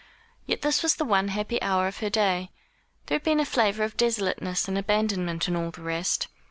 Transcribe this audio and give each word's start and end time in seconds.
Yet 0.47 0.63
this 0.63 0.81
was 0.81 0.95
the 0.95 1.05
one 1.05 1.27
happy 1.27 1.61
hour 1.61 1.85
of 1.85 1.99
her 1.99 2.09
day. 2.09 2.49
There 3.05 3.13
had 3.17 3.21
been 3.23 3.39
a 3.39 3.45
flavour 3.45 3.83
of 3.83 3.97
desolateness 3.97 4.67
and 4.67 4.75
abandonment 4.75 5.47
in 5.47 5.55
all 5.55 5.69
the 5.69 5.83
rest. 5.83 6.27